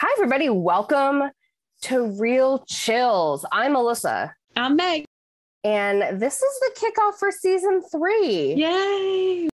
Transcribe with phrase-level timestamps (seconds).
[0.00, 0.48] Hi, everybody.
[0.48, 1.24] Welcome
[1.82, 3.44] to Real Chills.
[3.50, 4.32] I'm Melissa.
[4.54, 5.04] I'm Meg.
[5.64, 8.54] And this is the kickoff for season three.
[8.54, 9.48] Yay.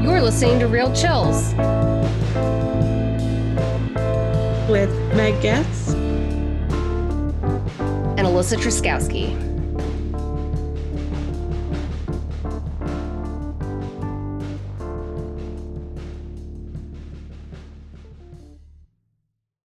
[0.00, 1.52] You're listening to Real Chills
[4.70, 5.99] with Meg Goetz
[8.18, 9.50] and Alyssa Truskowski.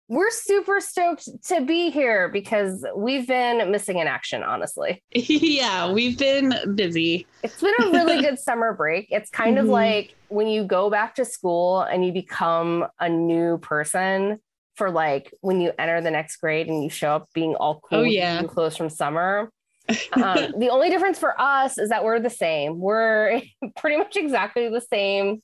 [0.08, 5.02] We're super stoked to be here because we've been missing in action, honestly.
[5.14, 7.26] yeah, we've been busy.
[7.42, 9.08] It's been a really good summer break.
[9.10, 9.66] It's kind mm-hmm.
[9.66, 14.38] of like when you go back to school and you become a new person
[14.74, 18.00] for like when you enter the next grade and you show up being all cool
[18.00, 18.42] oh, yeah.
[18.42, 19.50] clothes from summer.
[20.12, 22.78] um, the only difference for us is that we're the same.
[22.78, 23.42] We're
[23.76, 25.42] pretty much exactly the same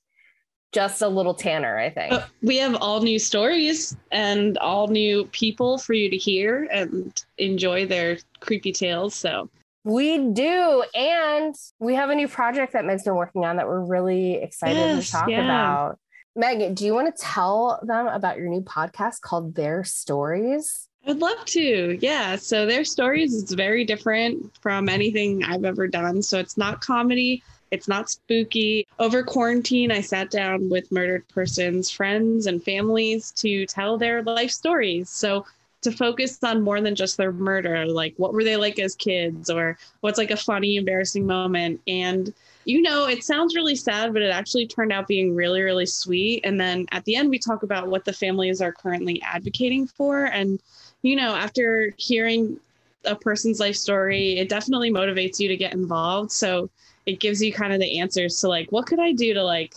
[0.73, 2.23] just a little tanner, I think.
[2.43, 7.87] we have all new stories and all new people for you to hear and enjoy
[7.87, 9.15] their creepy tales.
[9.15, 9.49] So
[9.85, 10.85] we do.
[10.95, 14.77] And we have a new project that Meg's been working on that we're really excited
[14.77, 15.45] yes, to talk yeah.
[15.45, 15.99] about.
[16.39, 20.87] Meg, do you want to tell them about your new podcast called Their Stories?
[21.05, 21.99] I'd love to.
[22.01, 22.37] Yeah.
[22.37, 26.23] So their stories is very different from anything I've ever done.
[26.23, 27.43] So it's not comedy.
[27.73, 28.87] It's not spooky.
[29.01, 34.53] Over quarantine, I sat down with murdered persons, friends, and families to tell their life
[34.53, 35.11] stories.
[35.11, 35.45] So
[35.83, 39.49] to focus on more than just their murder, like what were they like as kids,
[39.49, 41.81] or what's like a funny, embarrassing moment.
[41.87, 42.35] And,
[42.65, 46.41] you know, it sounds really sad, but it actually turned out being really, really sweet.
[46.45, 50.25] And then at the end, we talk about what the families are currently advocating for.
[50.25, 50.61] And,
[51.03, 52.59] you know, after hearing
[53.05, 56.33] a person's life story, it definitely motivates you to get involved.
[56.33, 56.69] So
[57.07, 59.75] it gives you kind of the answers to like, what could I do to like,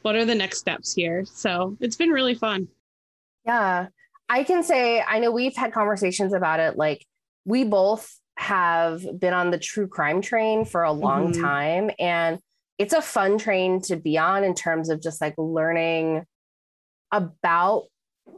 [0.00, 1.24] what are the next steps here?
[1.26, 2.66] So it's been really fun.
[3.44, 3.88] Yeah.
[4.28, 6.76] I can say, I know we've had conversations about it.
[6.76, 7.04] Like,
[7.44, 11.42] we both have been on the true crime train for a long mm-hmm.
[11.42, 11.90] time.
[11.98, 12.38] And
[12.78, 16.24] it's a fun train to be on in terms of just like learning
[17.12, 17.84] about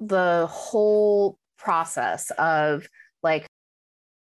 [0.01, 2.87] the whole process of
[3.23, 3.47] like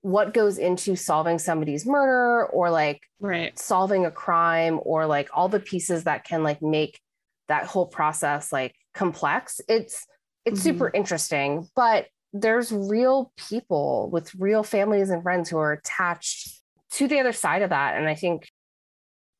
[0.03, 3.59] what goes into solving somebody's murder or like right.
[3.59, 7.01] solving a crime or like all the pieces that can like make
[7.49, 10.07] that whole process like complex it's
[10.49, 10.71] it's mm-hmm.
[10.71, 16.61] super interesting but there's real people with real families and friends who are attached
[16.91, 18.49] to the other side of that and i think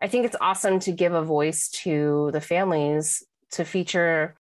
[0.01, 4.37] i think it's awesome to give a voice to the families to feature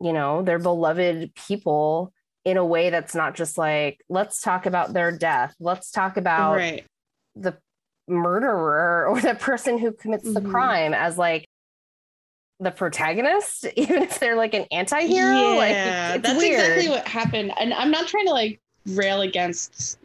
[0.00, 2.12] you know their beloved people
[2.44, 6.56] in a way that's not just like let's talk about their death let's talk about
[6.56, 6.84] right.
[7.36, 7.56] the
[8.06, 10.34] murderer or the person who commits mm-hmm.
[10.44, 11.46] the crime as like
[12.60, 16.60] the protagonist even if they're like an anti-hero yeah like, that's weird.
[16.60, 18.60] exactly what happened and i'm not trying to like
[18.92, 19.98] rail against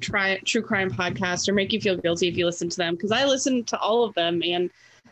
[0.00, 3.10] try, true crime podcasts or make you feel guilty if you listen to them because
[3.10, 4.70] i listen to all of them and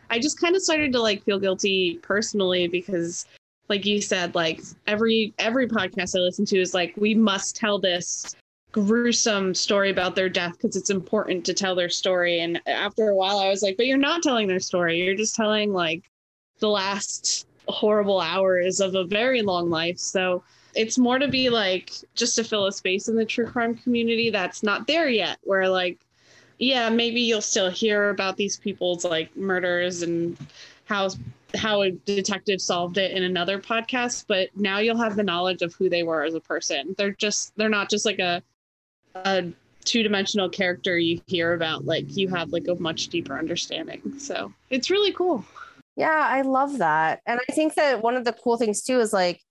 [0.09, 3.25] i just kind of started to like feel guilty personally because
[3.69, 7.79] like you said, like every every podcast I listen to is like we must tell
[7.79, 8.35] this
[8.71, 12.39] gruesome story about their death because it's important to tell their story.
[12.41, 15.01] And after a while, I was like, but you're not telling their story.
[15.01, 16.03] You're just telling like
[16.59, 19.97] the last horrible hours of a very long life.
[19.97, 20.43] So
[20.75, 24.29] it's more to be like just to fill a space in the true crime community
[24.29, 25.99] that's not there yet, where like,
[26.57, 30.37] yeah, maybe you'll still hear about these people's like murders and
[30.85, 31.09] how
[31.55, 35.73] how a detective solved it in another podcast, but now you'll have the knowledge of
[35.73, 36.93] who they were as a person.
[36.97, 38.43] They're just they're not just like a
[39.15, 39.51] a
[39.85, 41.85] two-dimensional character you hear about.
[41.85, 44.19] Like you have like a much deeper understanding.
[44.19, 45.43] So it's really cool.
[45.99, 47.19] Yeah, I love that.
[47.25, 49.41] And I think that one of the cool things too is like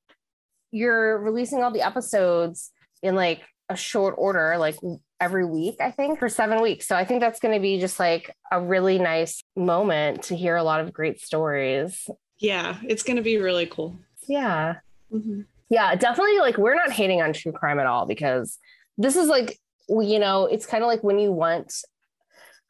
[0.70, 2.70] you're releasing all the episodes
[3.02, 4.76] in like a short order, like
[5.20, 6.88] every week, I think, for seven weeks.
[6.88, 10.56] So I think that's going to be just like a really nice moment to hear
[10.56, 12.08] a lot of great stories.
[12.38, 13.98] Yeah, it's going to be really cool.
[14.26, 14.76] Yeah.
[15.12, 15.42] Mm-hmm.
[15.68, 16.38] Yeah, definitely.
[16.38, 18.56] Like, we're not hating on true crime at all because
[18.96, 19.58] this is like,
[19.90, 21.74] you know, it's kind of like when you want,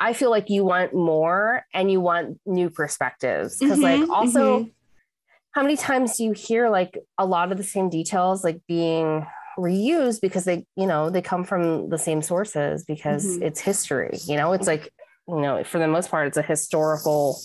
[0.00, 3.59] I feel like you want more and you want new perspectives.
[3.59, 4.69] because mm-hmm, like, also, mm-hmm.
[5.53, 9.27] how many times do you hear like a lot of the same details, like being
[9.59, 13.43] reused because they you know they come from the same sources because mm-hmm.
[13.43, 14.93] it's history you know it's like
[15.27, 17.41] you know for the most part it's a historical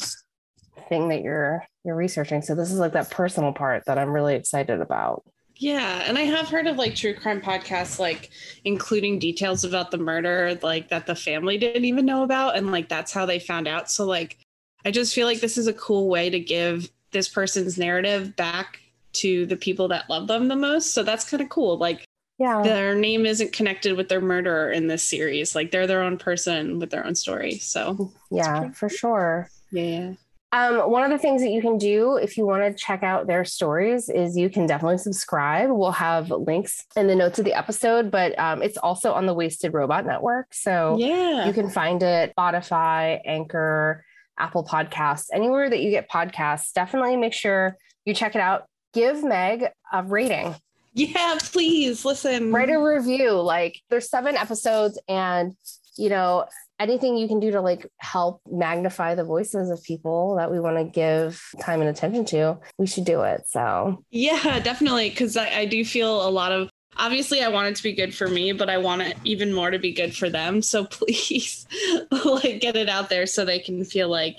[0.90, 4.36] thing that you're you're researching so this is like that personal part that i'm really
[4.36, 5.24] excited about
[5.58, 8.32] Yeah, and I have heard of like true crime podcasts like
[8.66, 12.90] including details about the murder like that the family didn't even know about and like
[12.90, 13.90] that's how they found out.
[13.90, 14.38] So like
[14.84, 18.80] I just feel like this is a cool way to give this person's narrative back
[19.14, 20.94] to the people that love them the most.
[20.94, 21.78] So that's kind of cool.
[21.78, 22.06] Like
[22.40, 22.64] yeah.
[22.64, 25.56] Their name isn't connected with their murderer in this series.
[25.56, 27.60] Like they're their own person with their own story.
[27.60, 29.50] So yeah, for sure.
[29.72, 30.14] Yeah.
[30.54, 33.26] Um, one of the things that you can do if you want to check out
[33.26, 35.72] their stories is you can definitely subscribe.
[35.72, 39.34] We'll have links in the notes of the episode, but um, it's also on the
[39.34, 40.54] Wasted Robot Network.
[40.54, 44.06] So yeah, you can find it Spotify, Anchor,
[44.38, 46.72] Apple Podcasts, anywhere that you get podcasts.
[46.72, 48.68] Definitely make sure you check it out.
[48.94, 50.54] Give Meg a rating.
[50.94, 52.52] Yeah, please listen.
[52.52, 53.32] Write a review.
[53.32, 55.56] Like there's seven episodes, and
[55.98, 56.46] you know,
[56.80, 60.78] anything you can do to like help magnify the voices of people that we want
[60.78, 63.44] to give time and attention to, we should do it.
[63.48, 65.10] So, yeah, definitely.
[65.12, 68.14] Cause I, I do feel a lot of obviously I want it to be good
[68.14, 70.62] for me, but I want it even more to be good for them.
[70.62, 71.66] So please
[72.12, 74.38] like get it out there so they can feel like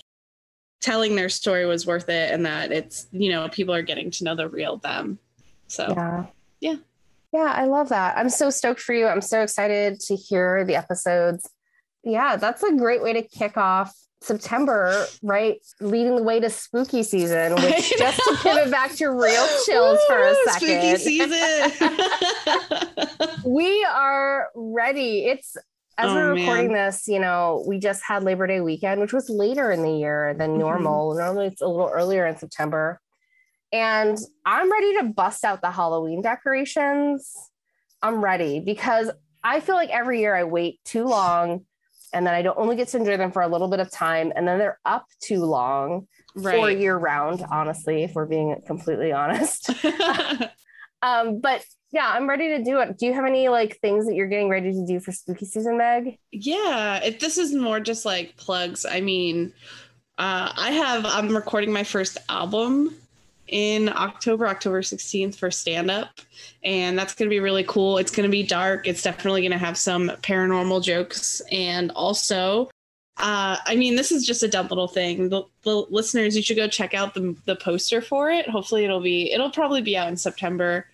[0.81, 4.25] telling their story was worth it and that it's, you know, people are getting to
[4.25, 5.19] know the real them.
[5.67, 6.27] So yeah.
[6.61, 6.77] Yeah.
[7.33, 8.17] Yeah, I love that.
[8.17, 9.09] I'm so stoked for you.
[9.09, 11.51] I'm so excited to hear the episodes
[12.05, 15.59] yeah, that's a great way to kick off September, right?
[15.81, 20.19] Leading the way to spooky season, which just to pivot back to real chills for
[20.19, 20.99] a second.
[20.99, 21.73] Spooky season.
[23.47, 25.27] we are ready.
[25.27, 25.57] It's
[25.97, 26.87] as oh, we're recording man.
[26.87, 30.35] this, you know, we just had Labor Day weekend, which was later in the year
[30.35, 30.61] than mm-hmm.
[30.61, 31.11] normal.
[31.11, 31.19] Mm-hmm.
[31.21, 33.01] Normally it's a little earlier in September.
[33.73, 37.33] And I'm ready to bust out the Halloween decorations.
[38.03, 39.11] I'm ready because
[39.43, 41.65] I feel like every year I wait too long
[42.15, 44.33] and then I don't only get to enjoy them for a little bit of time,
[44.35, 46.59] and then they're up too long right.
[46.59, 47.45] for year round.
[47.51, 49.71] Honestly, if we're being completely honest.
[51.03, 52.99] um, but yeah, I'm ready to do it.
[52.99, 55.77] Do you have any like things that you're getting ready to do for spooky season,
[55.77, 56.19] Meg?
[56.33, 59.53] Yeah, if this is more just like plugs, I mean,
[60.19, 62.97] uh, I have I'm recording my first album
[63.49, 66.21] in October, October 16th for stand up.
[66.63, 67.99] And that's going to be really cool.
[67.99, 68.87] It's going to be dark.
[68.87, 71.43] It's definitely going to have some paranormal jokes.
[71.53, 72.71] And also,
[73.19, 75.29] uh, I mean, this is just a dumb little thing.
[75.29, 78.49] The, the, listeners, you should go check out the, the poster for it.
[78.49, 80.87] Hopefully, it'll be, it'll probably be out in September,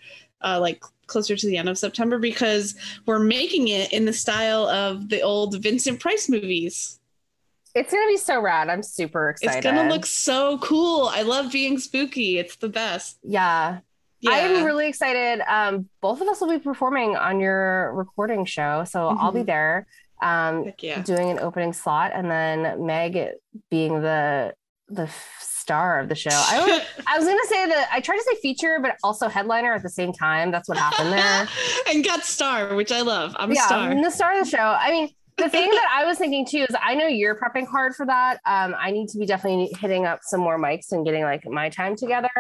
[0.43, 2.75] uh, like closer to the end of September, because
[3.07, 7.00] we're making it in the style of the old Vincent Price movies.
[7.75, 8.69] It's gonna be so rad.
[8.69, 9.59] I'm super excited.
[9.59, 11.07] It's gonna look so cool.
[11.07, 12.39] I love being spooky.
[12.39, 13.19] It's the best.
[13.23, 13.79] Yeah.
[14.21, 14.33] Yeah.
[14.33, 15.41] I'm really excited.
[15.49, 19.19] Um, both of us will be performing on your recording show, so mm-hmm.
[19.19, 19.47] I'll be mm-hmm.
[19.47, 19.87] there
[20.23, 21.03] um, yeah.
[21.03, 23.31] doing an opening slot, and then Meg
[23.71, 24.55] being the
[24.89, 25.09] the
[25.39, 26.31] star of the show.
[26.33, 29.83] I, I was gonna say that I tried to say feature, but also headliner at
[29.83, 30.51] the same time.
[30.51, 31.49] That's what happened there.
[31.89, 33.35] and got star, which I love.
[33.39, 33.91] I'm yeah, a star.
[33.91, 34.59] I'm the star of the show.
[34.59, 37.95] I mean, the thing that I was thinking too is I know you're prepping hard
[37.95, 38.41] for that.
[38.47, 41.69] Um, I need to be definitely hitting up some more mics and getting like my
[41.69, 42.31] time together.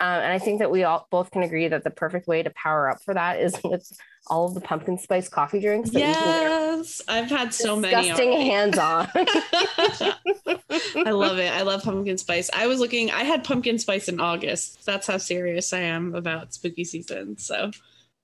[0.00, 2.50] Um, and I think that we all both can agree that the perfect way to
[2.50, 3.90] power up for that is with
[4.28, 5.92] all of the pumpkin spice coffee drinks.
[5.92, 7.96] yes, I've had so many.
[7.96, 9.08] Disgusting hands on.
[9.14, 11.52] I love it.
[11.52, 12.48] I love pumpkin spice.
[12.54, 13.10] I was looking.
[13.10, 14.84] I had pumpkin spice in August.
[14.86, 17.36] That's how serious I am about spooky season.
[17.38, 17.72] So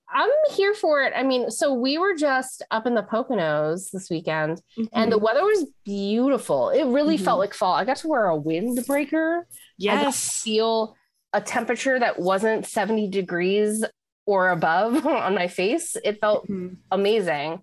[0.09, 1.13] I'm here for it.
[1.15, 4.85] I mean, so we were just up in the Poconos this weekend mm-hmm.
[4.93, 6.69] and the weather was beautiful.
[6.69, 7.25] It really mm-hmm.
[7.25, 7.73] felt like fall.
[7.73, 9.41] I got to wear a windbreaker.
[9.77, 10.43] Yes.
[10.43, 10.95] feel
[11.33, 13.83] a temperature that wasn't 70 degrees
[14.25, 15.97] or above on my face.
[16.03, 16.75] It felt mm-hmm.
[16.91, 17.61] amazing.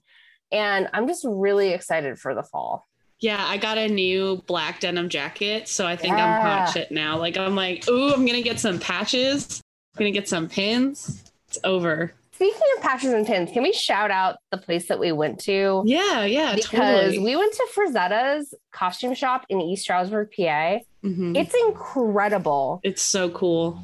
[0.50, 2.86] And I'm just really excited for the fall.
[3.20, 5.68] Yeah, I got a new black denim jacket.
[5.68, 6.26] So I think yeah.
[6.26, 7.18] I'm hot shit now.
[7.18, 9.62] Like, I'm like, ooh, I'm going to get some patches.
[9.94, 11.22] I'm going to get some pins.
[11.48, 12.12] It's over.
[12.42, 15.84] Speaking of patches and pins, can we shout out the place that we went to?
[15.86, 17.18] Yeah, yeah, because totally.
[17.20, 20.80] we went to Frazetta's costume shop in East Stroudsburg, PA.
[21.04, 21.36] Mm-hmm.
[21.36, 22.80] It's incredible.
[22.82, 23.80] It's so cool.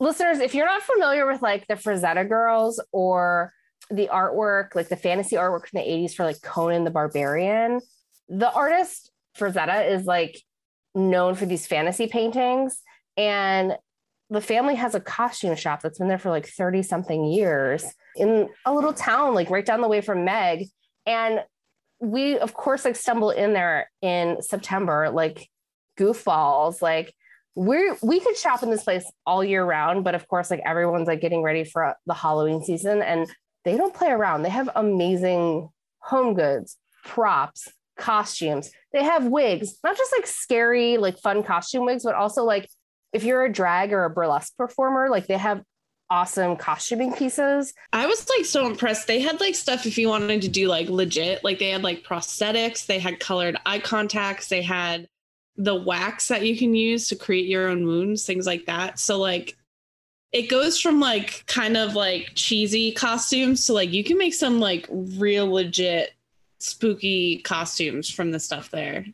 [0.00, 3.52] Listeners, if you're not familiar with like the Frazetta girls or
[3.92, 7.80] the artwork, like the fantasy artwork from the 80s for like Conan the Barbarian,
[8.28, 10.36] the artist Frazetta is like
[10.96, 12.82] known for these fantasy paintings.
[13.16, 13.76] And
[14.30, 17.84] the family has a costume shop that's been there for like 30 something years
[18.16, 20.66] in a little town like right down the way from meg.
[21.06, 21.40] And
[22.00, 25.48] we of course like stumble in there in september like
[25.98, 26.82] goofballs.
[26.82, 27.14] Like
[27.54, 31.08] we're we could shop in this place all year round but of course like everyone's
[31.08, 33.28] like getting ready for the halloween season and
[33.64, 34.42] they don't play around.
[34.42, 38.70] They have amazing home goods props costumes.
[38.92, 42.68] They have wigs not just like scary like fun costume wigs but also like
[43.12, 45.62] if you're a drag or a burlesque performer, like they have
[46.10, 47.72] awesome costuming pieces.
[47.92, 49.06] I was like so impressed.
[49.06, 52.04] They had like stuff if you wanted to do like legit, like they had like
[52.04, 55.08] prosthetics, they had colored eye contacts, they had
[55.56, 58.98] the wax that you can use to create your own wounds, things like that.
[58.98, 59.56] So like
[60.32, 64.60] it goes from like kind of like cheesy costumes to like you can make some
[64.60, 66.12] like real legit
[66.58, 69.06] spooky costumes from the stuff there.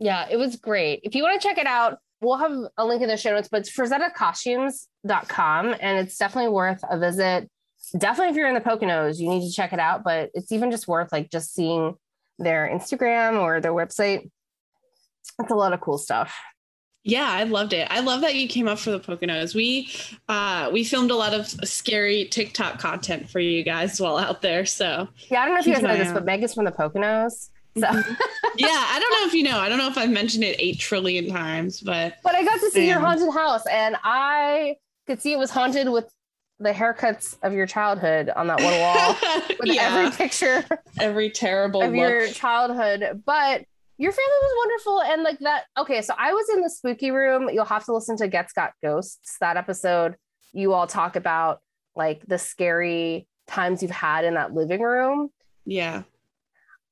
[0.00, 1.00] Yeah, it was great.
[1.04, 3.48] If you want to check it out, we'll have a link in the show notes,
[3.50, 7.50] but it's frazetta.costumes.com and it's definitely worth a visit.
[7.96, 10.70] Definitely if you're in the Poconos, you need to check it out, but it's even
[10.70, 11.94] just worth like just seeing
[12.38, 14.30] their Instagram or their website.
[15.38, 16.36] It's a lot of cool stuff.
[17.06, 17.86] Yeah, I loved it.
[17.90, 19.54] I love that you came up for the Poconos.
[19.54, 19.90] We
[20.28, 24.64] uh we filmed a lot of scary TikTok content for you guys while out there.
[24.64, 26.72] So yeah, I don't know if you guys know this, but Meg is from the
[26.72, 27.50] Poconos.
[27.76, 28.12] So mm-hmm.
[28.56, 29.58] yeah, I don't know if you know.
[29.58, 32.70] I don't know if I've mentioned it eight trillion times, but but I got to
[32.70, 34.76] see your haunted house, and I
[35.06, 36.10] could see it was haunted with
[36.60, 39.16] the haircuts of your childhood on that one wall
[39.60, 39.88] with yeah.
[39.90, 40.64] every picture,
[41.00, 41.98] every terrible of look.
[41.98, 43.22] your childhood.
[43.26, 43.64] But
[43.96, 47.48] your family was wonderful and like that okay so i was in the spooky room
[47.52, 50.16] you'll have to listen to Goetz Got Ghosts that episode
[50.52, 51.60] you all talk about
[51.94, 55.30] like the scary times you've had in that living room
[55.64, 56.02] yeah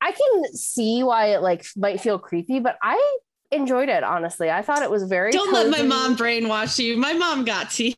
[0.03, 3.17] i can see why it like might feel creepy but i
[3.51, 5.69] enjoyed it honestly i thought it was very don't cozy.
[5.69, 7.93] let my mom brainwash you my mom got to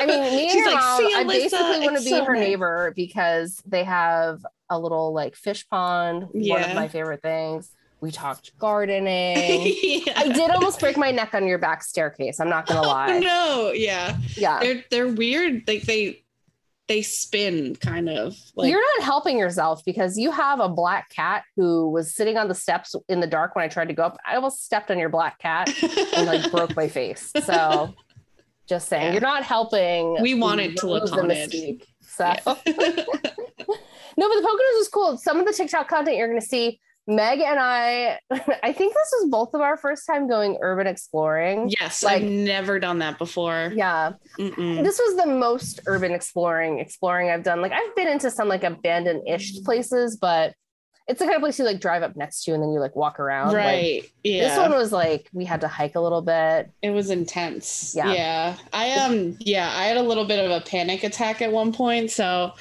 [0.00, 2.48] i mean me and She's like, mom i basically want to be so her nice.
[2.48, 6.54] neighbor because they have a little like fish pond yeah.
[6.54, 9.74] one of my favorite things we talked gardening.
[9.82, 10.12] yeah.
[10.16, 12.40] I did almost break my neck on your back staircase.
[12.40, 13.18] I'm not gonna oh, lie.
[13.18, 14.60] no, yeah, yeah.
[14.60, 15.64] They're they're weird.
[15.68, 16.19] Like they
[16.90, 18.36] they spin kind of.
[18.56, 22.48] Like you're not helping yourself because you have a black cat who was sitting on
[22.48, 24.16] the steps in the dark when I tried to go up.
[24.26, 25.72] I almost stepped on your black cat
[26.16, 27.30] and like broke my face.
[27.44, 27.94] So
[28.66, 29.12] just saying, yeah.
[29.12, 30.20] you're not helping.
[30.20, 31.86] We wanted to look haunted.
[32.00, 32.24] So.
[32.24, 32.42] Yeah.
[32.56, 33.06] no, but
[34.16, 35.16] the Poconos was cool.
[35.16, 38.20] Some of the TikTok content you're going to see Meg and I,
[38.62, 41.72] I think this was both of our first time going urban exploring.
[41.80, 43.72] Yes, like, I've never done that before.
[43.74, 44.12] Yeah.
[44.38, 44.84] Mm-mm.
[44.84, 47.60] This was the most urban exploring exploring I've done.
[47.60, 50.54] Like I've been into some like abandoned ish places, but
[51.08, 52.94] it's the kind of place you like drive up next to and then you like
[52.94, 53.52] walk around.
[53.52, 54.02] Right.
[54.02, 54.48] Like, yeah.
[54.48, 56.70] This one was like we had to hike a little bit.
[56.82, 57.94] It was intense.
[57.96, 58.12] Yeah.
[58.12, 58.56] Yeah.
[58.72, 62.12] I um yeah, I had a little bit of a panic attack at one point.
[62.12, 62.52] So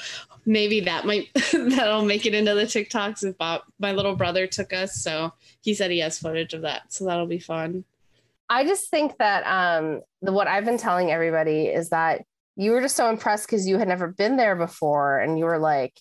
[0.50, 4.74] maybe that might that'll make it into the TikToks if Bob, my little brother took
[4.74, 4.96] us.
[4.96, 6.92] So he said he has footage of that.
[6.92, 7.86] So that'll be fun.
[8.50, 12.24] I just think that um the what I've been telling everybody is that
[12.56, 15.60] you were just so impressed because you had never been there before and you were
[15.60, 15.94] like,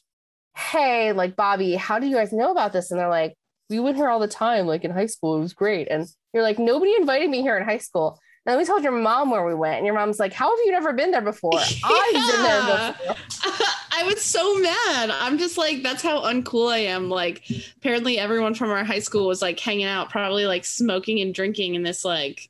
[0.57, 2.90] Hey, like Bobby, how do you guys know about this?
[2.90, 3.37] And they're like,
[3.69, 5.37] We went here all the time, like in high school.
[5.37, 5.88] It was great.
[5.88, 8.19] And you're like, nobody invited me here in high school.
[8.47, 10.64] And then we told your mom where we went, and your mom's like, How have
[10.64, 11.52] you never been there before?
[11.52, 11.61] Yeah.
[11.85, 13.64] I've been there before.
[13.99, 15.11] I was so mad.
[15.11, 17.11] I'm just like, that's how uncool I am.
[17.11, 17.45] Like,
[17.76, 21.75] apparently everyone from our high school was like hanging out, probably like smoking and drinking
[21.75, 22.49] in this like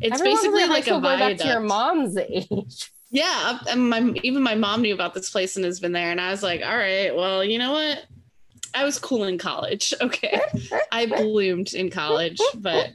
[0.00, 1.44] it's Everyone basically like a viaduct.
[1.44, 2.90] your mom's age.
[3.12, 6.20] Yeah, and my even my mom knew about this place and has been there, and
[6.20, 8.04] I was like, all right, well, you know what?
[8.72, 9.92] I was cool in college.
[10.00, 10.40] Okay,
[10.92, 12.90] I bloomed in college, but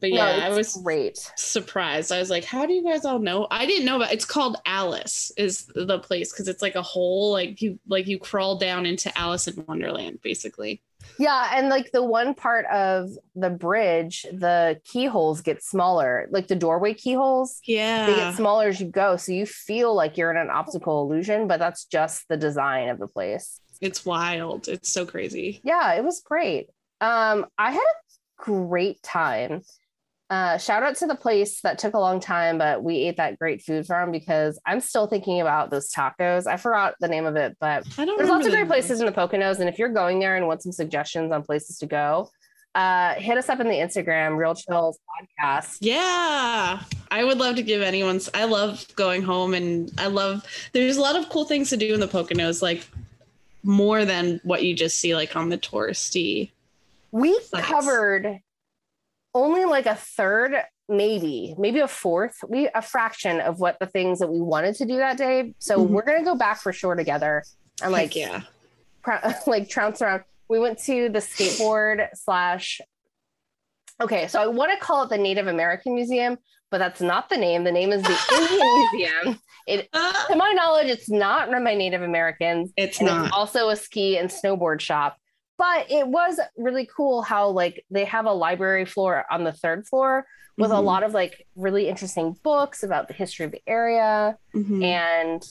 [0.00, 2.12] but yeah, no, I was great surprised.
[2.12, 3.46] I was like, how do you guys all know?
[3.50, 7.32] I didn't know about it's called Alice is the place because it's like a hole,
[7.32, 10.82] like you like you crawl down into Alice in Wonderland, basically.
[11.18, 16.56] Yeah, and like the one part of the bridge, the keyholes get smaller, like the
[16.56, 17.60] doorway keyholes.
[17.64, 18.06] Yeah.
[18.06, 19.16] They get smaller as you go.
[19.16, 22.98] So you feel like you're in an optical illusion, but that's just the design of
[22.98, 23.60] the place.
[23.80, 24.68] It's wild.
[24.68, 25.60] It's so crazy.
[25.62, 26.68] Yeah, it was great.
[27.00, 29.62] Um, I had a great time.
[30.34, 33.38] Uh, shout out to the place that took a long time, but we ate that
[33.38, 36.48] great food from because I'm still thinking about those tacos.
[36.48, 39.60] I forgot the name of it, but there's lots of great places in the Poconos.
[39.60, 42.30] And if you're going there and want some suggestions on places to go,
[42.74, 45.78] uh, hit us up in the Instagram, Real Chills Podcast.
[45.80, 48.28] Yeah, I would love to give anyone's.
[48.34, 50.44] I love going home, and I love.
[50.72, 52.84] There's a lot of cool things to do in the Poconos, like
[53.62, 56.50] more than what you just see like on the touristy.
[57.12, 57.68] We sites.
[57.68, 58.40] covered
[59.34, 60.54] only like a third
[60.88, 64.84] maybe maybe a fourth we a fraction of what the things that we wanted to
[64.84, 65.54] do that day.
[65.58, 65.94] So mm-hmm.
[65.94, 67.42] we're gonna go back for sure together
[67.82, 68.44] and like Heck
[69.06, 70.24] yeah like trounce around.
[70.48, 72.80] We went to the skateboard slash
[74.00, 76.36] okay so i want to call it the native american museum
[76.74, 77.62] but that's not the name.
[77.62, 79.40] The name is the indian museum.
[79.68, 82.72] It to my knowledge it's not run by native americans.
[82.76, 85.16] It's not it's also a ski and snowboard shop
[85.64, 89.86] but it was really cool how like they have a library floor on the third
[89.86, 90.26] floor
[90.58, 90.78] with mm-hmm.
[90.78, 94.82] a lot of like really interesting books about the history of the area mm-hmm.
[94.82, 95.42] and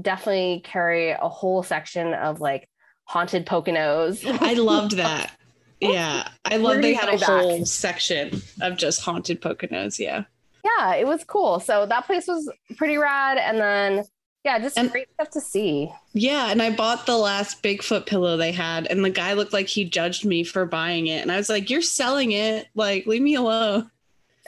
[0.00, 2.68] definitely carry a whole section of like
[3.06, 4.24] haunted Poconos.
[4.40, 5.32] I loved that.
[5.80, 6.28] Yeah.
[6.44, 7.28] I love they had a back.
[7.28, 9.98] whole section of just haunted Poconos.
[9.98, 10.24] Yeah.
[10.64, 11.58] Yeah, it was cool.
[11.58, 13.36] So that place was pretty rad.
[13.36, 14.04] And then
[14.46, 15.92] yeah, just and, great stuff to see.
[16.12, 19.66] Yeah, and I bought the last Bigfoot pillow they had, and the guy looked like
[19.66, 21.20] he judged me for buying it.
[21.20, 22.68] And I was like, You're selling it.
[22.76, 23.90] Like, leave me alone.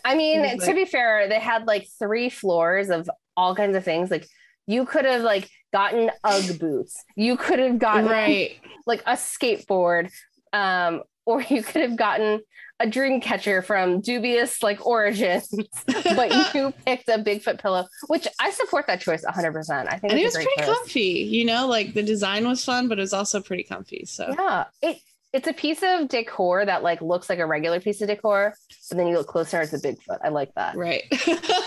[0.04, 3.84] I mean, to like, be fair, they had like three floors of all kinds of
[3.84, 4.08] things.
[4.08, 4.28] Like
[4.68, 7.04] you could have like gotten UGG boots.
[7.16, 8.56] You could have gotten right.
[8.86, 10.12] like a skateboard.
[10.52, 12.40] Um, or you could have gotten
[12.80, 15.54] a dream catcher from dubious like origins,
[15.86, 19.92] but you picked a Bigfoot pillow, which I support that choice 100%.
[19.92, 20.66] I think it was pretty choice.
[20.66, 21.28] comfy.
[21.30, 24.06] You know, like the design was fun, but it was also pretty comfy.
[24.06, 25.00] So yeah, it
[25.34, 28.54] it's a piece of decor that like looks like a regular piece of decor,
[28.88, 30.20] but then you look closer, it's a Bigfoot.
[30.24, 30.74] I like that.
[30.76, 31.02] Right.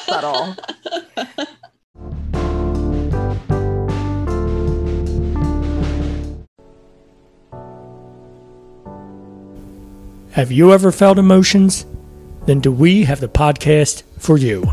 [0.06, 0.56] Subtle.
[10.32, 11.86] Have you ever felt emotions?
[12.46, 14.64] Then do we have the podcast for you.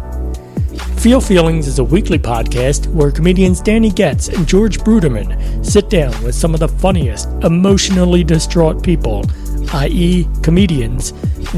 [0.98, 6.12] Feel Feelings is a weekly podcast where comedians Danny Goetz and George Bruderman sit down
[6.22, 9.24] with some of the funniest, emotionally distraught people,
[9.72, 11.12] i.e., comedians,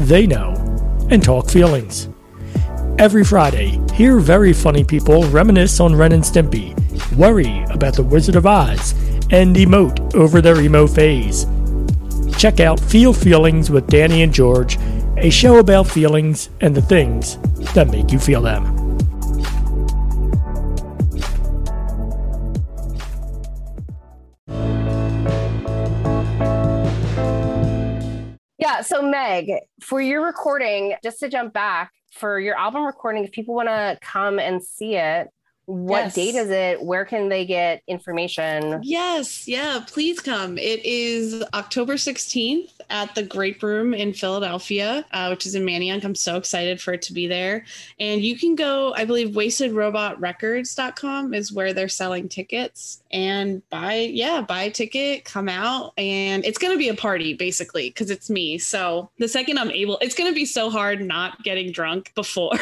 [0.07, 0.55] they know,
[1.11, 2.09] and talk feelings.
[2.97, 6.73] Every Friday, hear very funny people reminisce on Ren and Stimpy,
[7.15, 8.93] worry about the Wizard of Oz,
[9.29, 11.45] and emote over their emo phase.
[12.41, 14.79] Check out Feel Feelings with Danny and George,
[15.17, 17.37] a show about feelings and the things
[17.75, 18.65] that make you feel them.
[28.57, 33.31] Yeah, so Meg, for your recording, just to jump back, for your album recording, if
[33.31, 35.27] people want to come and see it,
[35.71, 36.15] what yes.
[36.15, 36.83] date is it?
[36.83, 38.81] Where can they get information?
[38.83, 39.47] Yes.
[39.47, 40.57] Yeah please come.
[40.57, 46.03] It is october 16th at the grape room in philadelphia uh, which is in manayunk.
[46.03, 47.63] I'm so excited for it to be there.
[47.99, 53.01] And you can go i believe wastedrobotrecords.com is where they're selling tickets.
[53.11, 57.33] And buy yeah buy a ticket come out and it's going to be a party
[57.33, 58.57] basically because it's me.
[58.57, 62.51] So the second i'm able it's going to be so hard not getting drunk before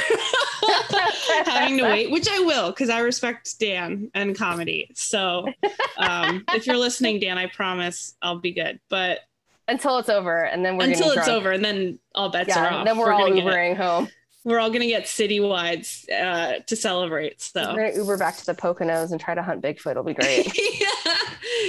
[1.46, 5.48] having to wait which i will because i respect dan and comedy so
[5.98, 9.20] um, if you're listening dan i promise i'll be good but
[9.68, 11.30] until it's over and then we're until it's drunk.
[11.30, 14.10] over and then all bets yeah, are off then we're, we're all ubering get, home
[14.46, 17.42] we're all gonna get citywides uh, to celebrate.
[17.42, 19.92] So we're gonna Uber back to the Poconos and try to hunt Bigfoot.
[19.92, 20.46] It'll be great.
[20.80, 20.88] yeah,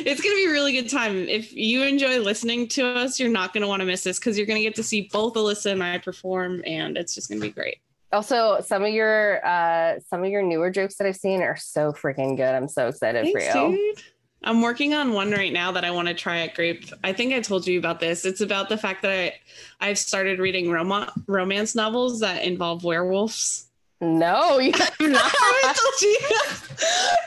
[0.07, 1.29] it's gonna be a really good time.
[1.29, 4.47] If you enjoy listening to us, you're not gonna want to miss this because you're
[4.47, 7.79] gonna get to see both Alyssa and I perform, and it's just gonna be great.
[8.13, 11.93] Also, some of your uh, some of your newer jokes that I've seen are so
[11.93, 12.55] freaking good.
[12.55, 13.77] I'm so excited Thanks, for you.
[13.95, 14.05] Dude.
[14.43, 16.87] I'm working on one right now that I want to try at Grape.
[17.05, 18.25] I think I told you about this.
[18.25, 19.35] It's about the fact that I
[19.81, 23.67] I've started reading rom- romance novels that involve werewolves.
[24.01, 25.33] No, you have not.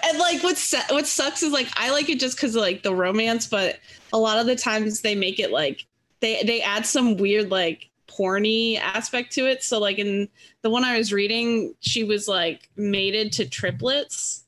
[0.05, 2.95] and like what su- what sucks is like I like it just because like the
[2.95, 3.79] romance, but
[4.11, 5.85] a lot of the times they make it like
[6.19, 9.63] they they add some weird like porny aspect to it.
[9.63, 10.29] So like in
[10.61, 14.43] the one I was reading, she was like mated to triplets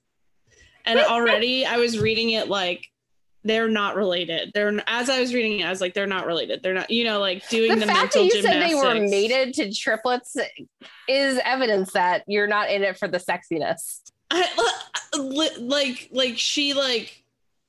[0.86, 2.90] and already I was reading it like
[3.44, 4.52] they're not related.
[4.54, 6.64] They're as I was reading it, I was like, they're not related.
[6.64, 8.54] They're not, you know, like doing the, the fact that you gymnastics.
[8.54, 10.36] said they were mated to triplets
[11.08, 14.02] is evidence that you're not in it for the sexiness.
[14.32, 14.48] I,
[15.60, 17.24] like, like she like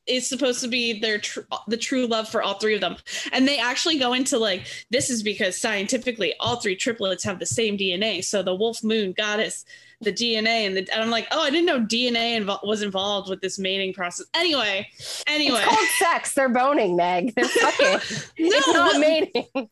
[0.07, 2.97] is supposed to be their tr- the true love for all three of them,
[3.33, 7.47] and they actually go into like this is because scientifically all three triplets have the
[7.47, 8.25] same DNA.
[8.25, 9.65] So the wolf moon goddess
[10.01, 13.31] the DNA and the and I'm like, oh, I didn't know DNA invo- was involved
[13.31, 14.27] with this mating process.
[14.35, 14.89] Anyway,
[15.27, 16.35] anyway, it's called sex.
[16.35, 17.35] They're boning, Meg.
[17.35, 17.87] They're fucking.
[18.39, 19.69] no, it's not mating.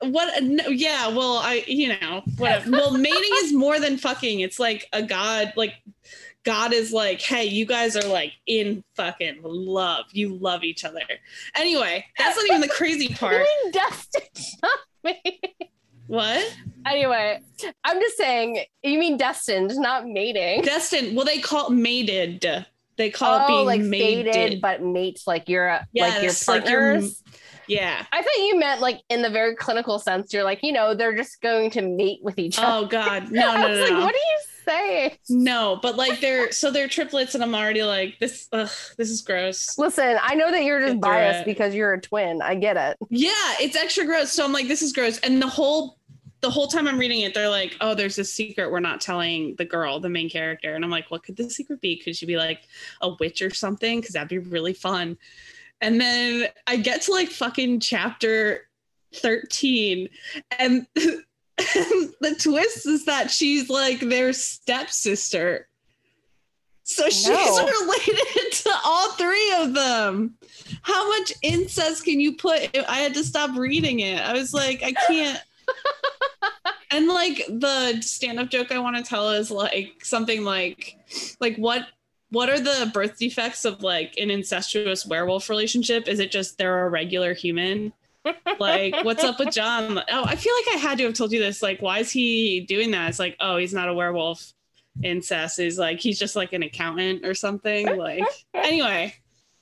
[0.00, 0.42] What?
[0.42, 1.08] No, yeah.
[1.08, 2.66] Well, I you know what?
[2.72, 4.40] Well, mating is more than fucking.
[4.40, 5.52] It's like a god.
[5.56, 5.74] Like
[6.44, 10.06] God is like, hey, you guys are like in fucking love.
[10.12, 11.00] You love each other.
[11.54, 13.46] Anyway, that's not even the crazy part.
[13.72, 15.14] Not.
[16.08, 16.56] What?
[16.84, 17.40] Anyway,
[17.84, 20.62] I'm just saying, you mean destined, not mating.
[20.62, 21.16] Destined.
[21.16, 22.66] Well, they call it mated.
[22.96, 24.34] They call oh, it being like mated.
[24.34, 27.22] fated, but mates like you're yes, like your partners.
[27.24, 28.04] Like yeah.
[28.12, 30.32] I thought you meant like in the very clinical sense.
[30.32, 32.86] You're like, you know, they're just going to mate with each other.
[32.86, 33.80] Oh God, no, no, no.
[33.80, 34.00] Like, no.
[34.00, 35.18] what are you say.
[35.28, 38.48] No, but like they're so they're triplets, and I'm already like this.
[38.52, 39.78] Ugh, this is gross.
[39.78, 42.42] Listen, I know that you're just biased because you're a twin.
[42.42, 42.96] I get it.
[43.10, 44.32] Yeah, it's extra gross.
[44.32, 45.98] So I'm like, this is gross, and the whole
[46.42, 49.54] the whole time I'm reading it, they're like, oh, there's a secret we're not telling
[49.56, 50.74] the girl, the main character.
[50.74, 51.96] And I'm like, what could the secret be?
[51.96, 52.62] Could she be like
[53.00, 54.00] a witch or something?
[54.00, 55.16] Because that'd be really fun.
[55.82, 58.68] And then I get to like fucking chapter
[59.16, 60.08] 13,
[60.58, 65.66] and the twist is that she's like their stepsister.
[66.84, 67.66] So she's no.
[67.80, 70.34] related to all three of them.
[70.82, 72.76] How much incest can you put?
[72.88, 74.20] I had to stop reading it.
[74.20, 75.40] I was like, I can't.
[76.92, 80.96] and like the stand-up joke I want to tell is like something like,
[81.40, 81.86] like what
[82.32, 86.08] what are the birth defects of like an incestuous werewolf relationship?
[86.08, 87.92] Is it just they're a regular human?
[88.58, 89.98] like, what's up with John?
[89.98, 91.62] Oh, I feel like I had to have told you this.
[91.62, 93.10] Like, why is he doing that?
[93.10, 94.52] It's like, oh, he's not a werewolf.
[95.02, 97.96] Incest is like he's just like an accountant or something.
[97.96, 99.14] Like, anyway,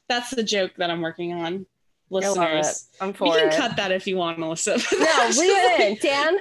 [0.08, 1.66] that's the joke that I'm working on
[2.10, 2.88] listeners.
[3.00, 3.56] I'm for you can it.
[3.56, 4.70] cut that if you want, Melissa.
[4.70, 6.34] No, leave it in, Dan.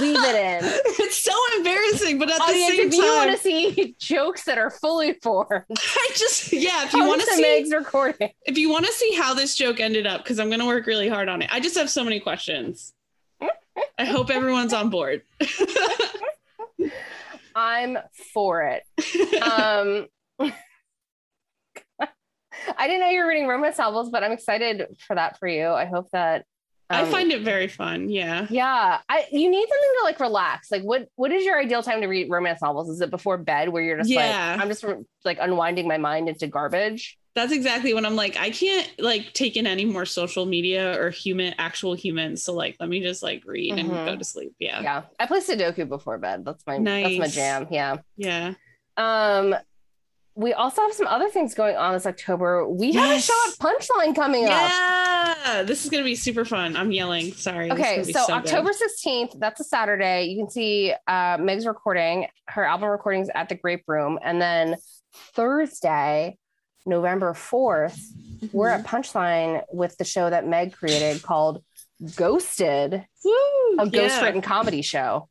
[0.00, 0.80] leave it in.
[1.10, 4.44] It's so embarrassing, but at Audience, the same if time, you want to see jokes
[4.44, 6.84] that are fully formed, I just yeah.
[6.84, 9.80] If you want to see Meg's recording, if you want to see how this joke
[9.80, 11.48] ended up, because I'm going to work really hard on it.
[11.52, 12.92] I just have so many questions.
[13.98, 15.22] I hope everyone's on board.
[17.54, 17.98] I'm
[18.32, 19.42] for it.
[19.42, 20.06] Um,
[22.76, 25.68] I didn't know you were reading romance novels, but I'm excited for that for you.
[25.68, 26.44] I hope that
[26.90, 28.08] um, I find it very fun.
[28.08, 28.48] Yeah.
[28.50, 28.98] Yeah.
[29.08, 30.72] I you need something to like relax.
[30.72, 32.90] Like what what is your ideal time to read romance novels?
[32.90, 34.52] Is it before bed where you're just yeah.
[34.52, 34.84] like I'm just
[35.24, 37.16] like unwinding my mind into garbage?
[37.36, 41.10] That's exactly when I'm like I can't like take in any more social media or
[41.10, 42.42] human actual humans.
[42.42, 43.78] So like let me just like read mm-hmm.
[43.78, 44.18] and go mm-hmm.
[44.18, 44.54] to sleep.
[44.58, 44.80] Yeah.
[44.82, 45.02] Yeah.
[45.20, 46.44] I play Sudoku before bed.
[46.44, 47.18] That's my nice.
[47.18, 47.68] that's my jam.
[47.70, 47.98] Yeah.
[48.16, 48.54] Yeah.
[48.96, 49.54] Um
[50.34, 52.68] we also have some other things going on this October.
[52.68, 53.28] We yes.
[53.28, 55.34] have a shot punchline coming yeah.
[55.34, 55.38] up.
[55.44, 56.76] Yeah, this is going to be super fun.
[56.76, 57.32] I'm yelling.
[57.32, 57.70] Sorry.
[57.70, 60.24] Okay, so, so, October 16th, that's a Saturday.
[60.24, 64.18] You can see uh, Meg's recording, her album recordings at the Grape Room.
[64.22, 64.76] And then
[65.34, 66.38] Thursday,
[66.86, 68.56] November 4th, mm-hmm.
[68.56, 71.62] we're at Punchline with the show that Meg created called
[72.16, 75.28] Ghosted, Woo, a ghost written comedy show.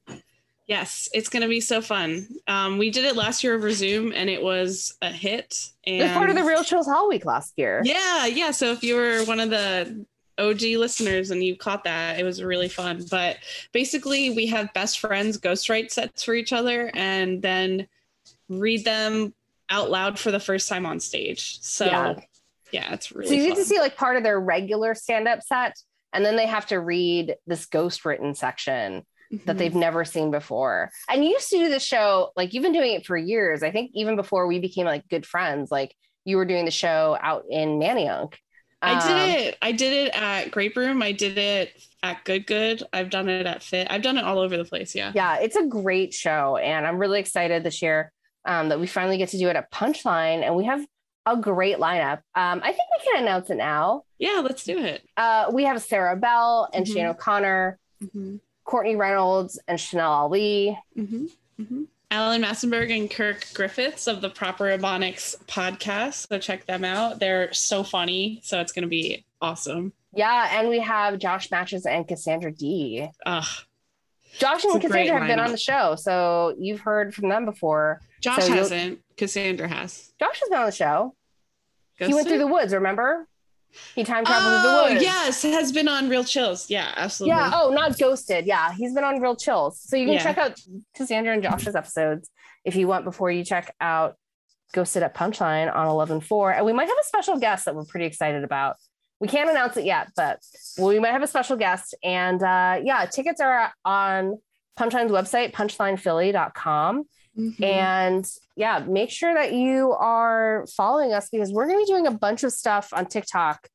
[0.70, 2.28] Yes, it's going to be so fun.
[2.48, 5.68] Um, we did it last year over Zoom and it was a hit.
[5.88, 7.82] And it's part of the Real Chills Hall Week last year.
[7.84, 8.52] Yeah, yeah.
[8.52, 10.06] So if you were one of the
[10.38, 13.04] OG listeners and you caught that, it was really fun.
[13.10, 13.38] But
[13.74, 17.88] basically, we have best friends ghostwrite sets for each other and then
[18.48, 19.34] read them
[19.72, 21.60] out loud for the first time on stage.
[21.62, 22.20] So yeah,
[22.72, 23.50] yeah it's really So you fun.
[23.50, 25.78] get to see like part of their regular stand up set
[26.14, 29.46] and then they have to read this ghost written section mm-hmm.
[29.46, 30.92] that they've never seen before.
[31.10, 33.64] And you used to do the show, like you've been doing it for years.
[33.64, 37.18] I think even before we became like good friends, like you were doing the show
[37.22, 38.36] out in Manayunk.
[38.82, 39.58] Um, I did um, it.
[39.62, 41.02] I did it at Grape Room.
[41.02, 42.84] I did it at Good Good.
[42.94, 43.88] I've done it at Fit.
[43.90, 44.96] I've done it all over the place.
[44.96, 45.12] Yeah.
[45.14, 48.12] Yeah, it's a great show, and I'm really excited this year
[48.46, 50.86] um, that we finally get to do it at Punchline, and we have
[51.26, 52.20] a great lineup.
[52.36, 54.04] Um, I think we can announce it now.
[54.18, 55.06] Yeah, let's do it.
[55.18, 56.94] Uh, we have Sarah Bell and mm-hmm.
[56.94, 57.78] Shane O'Connor.
[58.02, 58.38] Mm-hmm.
[58.70, 60.78] Courtney Reynolds and Chanel Ali.
[60.96, 61.26] Mm-hmm.
[61.60, 61.84] Mm-hmm.
[62.12, 66.28] Alan Massenberg and Kirk Griffiths of the Proper Ebonics podcast.
[66.30, 67.20] So check them out.
[67.20, 68.42] They're so funny.
[68.44, 69.92] So it's going to be awesome.
[70.14, 70.60] Yeah.
[70.60, 73.08] And we have Josh Matches and Cassandra D.
[73.26, 73.44] Ugh.
[74.38, 75.96] Josh and Cassandra have been on the show.
[75.96, 78.02] So you've heard from them before.
[78.22, 79.00] Josh so hasn't.
[79.18, 80.14] Cassandra has.
[80.20, 81.16] Josh has been on the show.
[81.98, 83.28] he went through the woods, remember?
[83.96, 85.04] He time traveled oh, the woods.
[85.04, 86.70] Yes, has been on Real Chills.
[86.70, 87.38] Yeah, absolutely.
[87.38, 87.52] Yeah.
[87.54, 88.46] Oh, not Ghosted.
[88.46, 89.80] Yeah, he's been on Real Chills.
[89.80, 90.24] So you can yeah.
[90.24, 90.60] check out
[90.96, 92.30] Cassandra and Josh's episodes
[92.66, 94.16] if you want before you check out
[94.74, 96.58] Ghosted at Punchline on 11.4.
[96.58, 98.76] And we might have a special guest that we're pretty excited about.
[99.20, 100.40] We can't announce it yet, but
[100.80, 101.94] we might have a special guest.
[102.04, 104.40] And uh, yeah, tickets are on
[104.80, 107.04] Punchline's website, punchlinephilly.com.
[107.40, 107.64] Mm-hmm.
[107.64, 112.08] And yeah, make sure that you are following us because we're going to be doing
[112.08, 113.70] a bunch of stuff on TikTok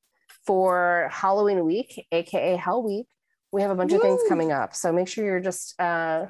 [0.47, 3.07] for Halloween week, aka Hell Week.
[3.53, 3.99] We have a bunch Woo!
[3.99, 4.75] of things coming up.
[4.75, 6.27] So make sure you're just uh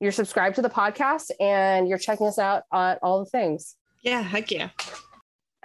[0.00, 3.76] you're subscribed to the podcast and you're checking us out on all the things.
[4.02, 4.70] Yeah, heck yeah.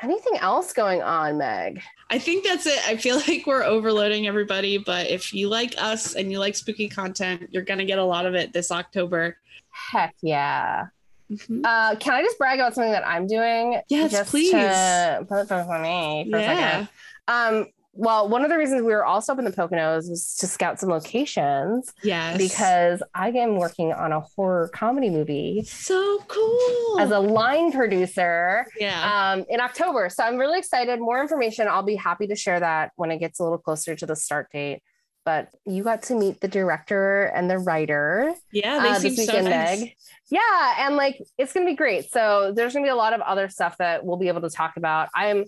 [0.02, 1.82] Anything else going on, Meg?
[2.10, 2.80] I think that's it.
[2.88, 6.90] I feel like we're overloading everybody, but if you like us and you like spooky
[6.90, 9.38] content, you're going to get a lot of it this October.
[9.70, 10.88] Heck yeah.
[11.32, 11.62] Mm-hmm.
[11.64, 13.82] Uh, can I just brag about something that I'm doing?
[13.90, 14.52] Yes, just please.
[14.52, 16.52] To put it for me for yeah.
[16.52, 16.90] a second.
[17.28, 20.48] Um, well, one of the reasons we were also up in the Poconos was to
[20.48, 21.94] scout some locations.
[22.04, 22.38] Yes.
[22.40, 25.64] Because I am working on a horror comedy movie.
[25.64, 27.00] So cool.
[27.00, 28.66] As a line producer.
[28.80, 29.34] Yeah.
[29.34, 30.10] Um, in October.
[30.10, 31.00] So I'm really excited.
[31.00, 31.68] More information.
[31.68, 34.52] I'll be happy to share that when it gets a little closer to the start
[34.52, 34.82] date.
[35.26, 38.34] But you got to meet the director and the writer.
[38.52, 39.80] Yeah, they uh, seem so nice.
[39.80, 39.96] Meg.
[40.30, 42.12] Yeah, and like it's gonna be great.
[42.12, 44.76] So there's gonna be a lot of other stuff that we'll be able to talk
[44.78, 45.10] about.
[45.16, 45.46] I'm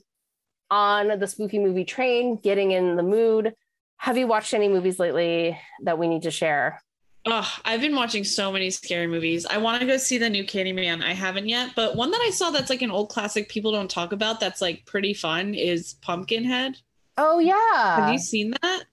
[0.71, 3.53] on the spooky movie train, getting in the mood.
[3.97, 6.81] Have you watched any movies lately that we need to share?
[7.27, 9.47] Oh, I've been watching so many scary movies.
[9.47, 11.03] I want to go see the new Candyman.
[11.03, 13.89] I haven't yet, but one that I saw that's like an old classic people don't
[13.89, 16.77] talk about that's like pretty fun is Pumpkinhead.
[17.17, 17.95] Oh yeah.
[17.95, 18.83] Have you seen that?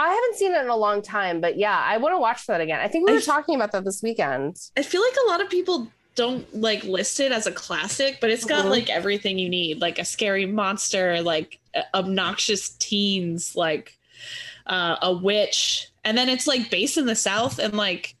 [0.00, 2.60] I haven't seen it in a long time, but yeah, I want to watch that
[2.60, 2.80] again.
[2.80, 4.56] I think we were I, talking about that this weekend.
[4.76, 8.30] I feel like a lot of people don't like list it as a classic, but
[8.30, 8.70] it's got mm-hmm.
[8.70, 11.60] like everything you need, like a scary monster, like
[11.94, 13.98] obnoxious teens, like
[14.66, 18.16] uh, a witch, and then it's like based in the South, and like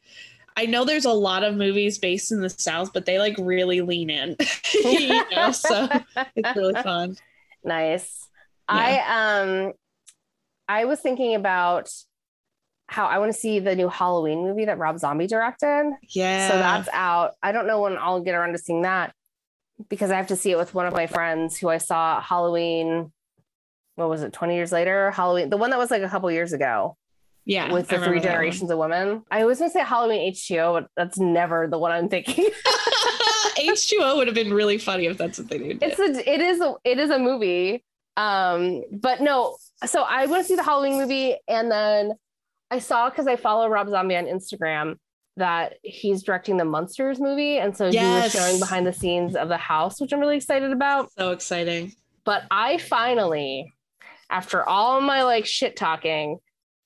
[0.56, 3.80] I know there's a lot of movies based in the South, but they like really
[3.80, 4.36] lean in,
[4.74, 5.88] you know, so
[6.36, 7.16] it's really fun.
[7.62, 8.26] Nice.
[8.70, 8.74] Yeah.
[8.74, 9.72] I um,
[10.70, 11.90] I was thinking about
[12.86, 15.90] how I want to see the new Halloween movie that Rob Zombie directed.
[16.10, 16.48] Yeah.
[16.48, 17.32] So that's out.
[17.42, 19.12] I don't know when I'll get around to seeing that
[19.88, 23.10] because I have to see it with one of my friends who I saw Halloween.
[23.96, 24.32] What was it?
[24.32, 25.10] 20 years later?
[25.10, 26.96] Halloween, the one that was like a couple years ago.
[27.44, 27.72] Yeah.
[27.72, 29.24] With the three generations of women.
[29.28, 32.46] I always want to say Halloween H2O, but that's never the one I'm thinking.
[33.58, 35.82] H2O would have been really funny if that's what they did.
[35.82, 37.82] It's a, it is a, it is a movie.
[38.16, 42.12] Um, but no, so I want to see the Halloween movie and then
[42.70, 44.96] I saw because I follow Rob Zombie on Instagram
[45.36, 47.58] that he's directing the Munsters movie.
[47.58, 48.32] And so yes.
[48.32, 51.10] he was showing behind the scenes of the house, which I'm really excited about.
[51.12, 51.92] So exciting.
[52.24, 53.72] But I finally,
[54.28, 56.38] after all my like shit talking,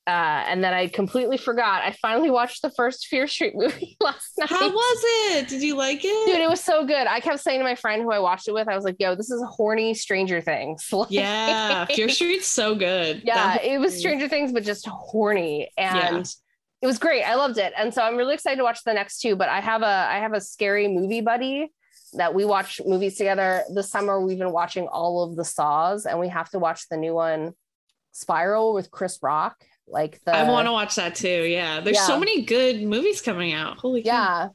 [0.06, 1.82] uh, and then I completely forgot.
[1.82, 4.50] I finally watched the first Fear Street movie last night.
[4.50, 5.48] How was it?
[5.48, 6.26] Did you like it?
[6.26, 7.06] Dude, it was so good.
[7.06, 9.14] I kept saying to my friend who I watched it with, I was like, yo,
[9.14, 10.88] this is horny Stranger Things.
[10.94, 13.22] Like, yeah, Fear Street's so good.
[13.24, 15.70] Yeah, it was Stranger Things, but just horny.
[15.76, 16.82] And yeah.
[16.82, 17.24] it was great.
[17.24, 17.72] I loved it.
[17.76, 19.34] And so I'm really excited to watch the next two.
[19.34, 21.72] But I have a I have a scary movie buddy
[22.12, 23.64] that we watch movies together.
[23.74, 26.96] This summer we've been watching all of the saws and we have to watch the
[26.96, 27.54] new one,
[28.12, 29.56] Spiral with Chris Rock
[29.86, 31.44] like the I want to watch that too.
[31.44, 31.80] Yeah.
[31.80, 32.06] There's yeah.
[32.06, 33.78] so many good movies coming out.
[33.78, 34.48] Holy Yeah.
[34.48, 34.54] Cow.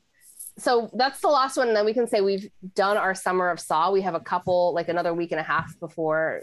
[0.58, 1.70] So that's the last one.
[1.70, 3.92] And then we can say we've done our summer of Saw.
[3.92, 6.42] We have a couple, like another week and a half before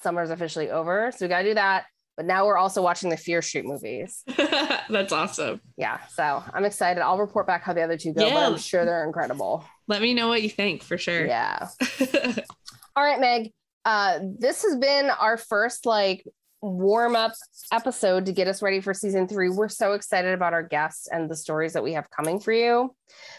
[0.00, 1.10] summer's officially over.
[1.16, 1.86] So we got to do that.
[2.16, 4.24] But now we're also watching the Fear Street movies.
[4.36, 5.60] that's awesome.
[5.76, 5.98] Yeah.
[6.08, 7.00] So I'm excited.
[7.00, 8.34] I'll report back how the other two go, yeah.
[8.34, 9.64] but I'm sure they're incredible.
[9.86, 11.26] Let me know what you think for sure.
[11.26, 11.68] Yeah.
[12.96, 13.52] All right, Meg.
[13.84, 16.24] Uh, this has been our first like
[16.60, 17.32] warm up
[17.72, 19.48] episode to get us ready for season three.
[19.48, 22.94] We're so excited about our guests and the stories that we have coming for you.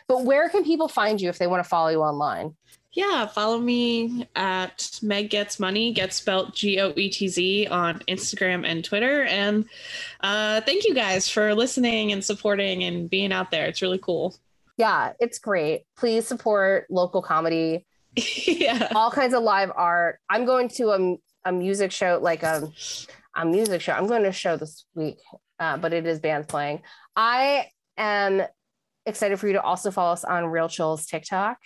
[0.08, 2.56] But where can people find you if they want to follow you online?
[2.94, 8.00] Yeah, follow me at Meg Goetz Money, get spelled G O E T Z on
[8.08, 9.24] Instagram and Twitter.
[9.26, 9.66] And
[10.22, 13.66] uh, thank you guys for listening and supporting and being out there.
[13.66, 14.36] It's really cool.
[14.78, 15.84] Yeah, it's great.
[15.98, 17.86] Please support local comedy.
[18.16, 18.88] yeah.
[18.96, 20.20] All kinds of live art.
[20.30, 21.18] I'm going to a
[21.50, 22.72] a music show, like a,
[23.36, 23.94] a music show.
[23.94, 25.18] I'm going to show this week,
[25.60, 26.82] uh, but it is bands playing.
[27.16, 28.44] I am
[29.06, 31.58] excited for you to also follow us on Real Chills TikTok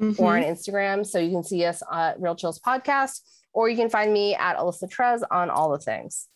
[0.00, 0.22] mm-hmm.
[0.22, 1.06] or on Instagram.
[1.06, 3.20] So you can see us at Real Chills Podcast,
[3.52, 6.28] or you can find me at Alyssa Trez on all the things.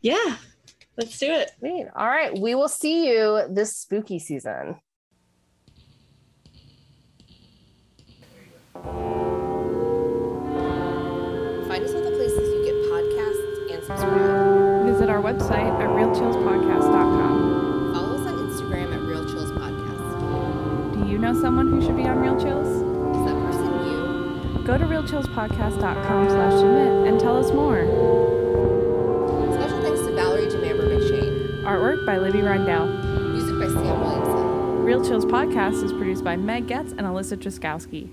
[0.00, 0.36] Yeah,
[0.96, 1.50] let's do it.
[1.96, 2.38] All right.
[2.38, 4.76] We will see you this spooky season.
[15.38, 17.94] Website at realchillspodcast.com.
[17.94, 20.94] Follow us on Instagram at realchillspodcast.
[20.94, 22.66] Do you know someone who should be on Real Chills?
[22.66, 24.62] Is that person you?
[24.66, 27.84] Go to realchillspodcast.com slash submit and tell us more.
[29.54, 31.62] Special thanks to Valerie Demamber McShane.
[31.62, 32.88] Artwork by Libby Rindell.
[33.32, 34.82] Music by Sam Williamson.
[34.82, 38.10] Real Chills Podcast is produced by Meg Goetz and Alyssa Truskowski.